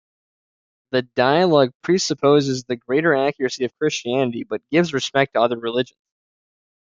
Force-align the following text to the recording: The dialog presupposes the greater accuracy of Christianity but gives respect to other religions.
The 0.89 1.03
dialog 1.03 1.73
presupposes 1.83 2.63
the 2.63 2.75
greater 2.75 3.13
accuracy 3.13 3.65
of 3.65 3.77
Christianity 3.77 4.43
but 4.43 4.67
gives 4.71 4.95
respect 4.95 5.33
to 5.35 5.41
other 5.41 5.59
religions. 5.59 5.99